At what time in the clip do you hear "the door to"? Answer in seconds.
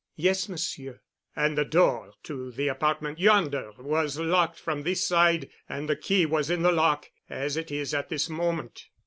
1.55-2.49